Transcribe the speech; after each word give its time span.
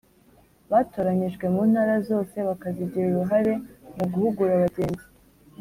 Batoranyijwe 0.71 1.45
mu 1.53 1.61
ntara 1.69 1.95
zose 2.09 2.35
bakazagira 2.47 3.05
uruhare 3.09 3.53
mu 3.97 4.05
guhugura 4.11 4.61
bagenzi 4.63 5.05